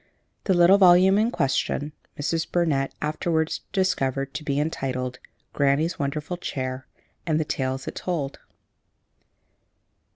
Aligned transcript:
'"The 0.45 0.55
little 0.55 0.79
volume 0.79 1.19
in 1.19 1.29
question 1.29 1.91
Mrs. 2.19 2.51
Burnett 2.51 2.91
afterwards 3.03 3.61
discovered 3.71 4.33
to 4.33 4.43
be 4.43 4.59
entitled 4.59 5.19
"Granny's 5.53 5.99
Wonderful 5.99 6.37
Chair 6.37 6.87
and 7.27 7.39
the 7.39 7.45
Tales 7.45 7.87
it 7.87 7.93
Told." 7.97 8.39